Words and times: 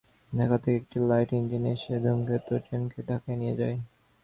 ঢাকা 0.31 0.57
থেকে 0.63 0.77
একটি 0.77 0.97
light 1.09 1.29
engine 1.33 1.63
এসে 1.73 1.93
ধূমকেতু 2.03 2.53
ট্রেনকে 2.65 2.99
ঢাকায় 3.09 3.37
নিয়ে 3.41 3.55
যায়। 3.57 3.75